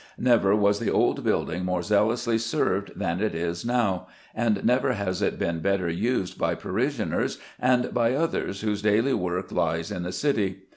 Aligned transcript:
Never 0.17 0.55
was 0.55 0.79
the 0.79 0.89
old 0.89 1.23
building 1.23 1.63
more 1.63 1.83
zealously 1.83 2.39
served 2.39 2.91
than 2.95 3.21
it 3.21 3.35
is 3.35 3.63
now, 3.63 4.07
and 4.33 4.65
never 4.65 4.93
has 4.93 5.21
it 5.21 5.37
been 5.37 5.59
better 5.59 5.91
used 5.91 6.39
by 6.39 6.55
parishioners 6.55 7.37
and 7.59 7.93
by 7.93 8.15
others 8.15 8.61
whose 8.61 8.81
daily 8.81 9.13
work 9.13 9.51
lies 9.51 9.91
in 9.91 10.01
the 10.01 10.11
City. 10.11 10.63